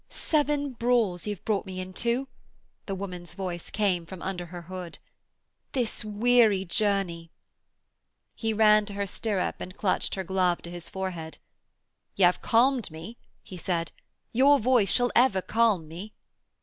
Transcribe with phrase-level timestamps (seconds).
[0.09, 2.27] 'Seven brawls y' have brought me into,'
[2.87, 4.97] the woman's voice came from under her hood,
[5.73, 7.29] 'this weary journey.'
[8.33, 11.37] He ran to her stirrup and clutched her glove to his forehead.
[12.15, 13.91] 'Y'ave calmed me,' he said.
[14.31, 16.13] 'Your voice shall ever calm me.'